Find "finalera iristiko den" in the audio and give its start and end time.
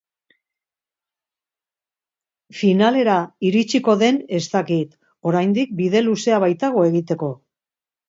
2.61-4.19